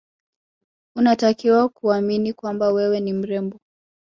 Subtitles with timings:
[0.95, 3.59] Unatakiwa kuamini kwamba wewe ni mrembo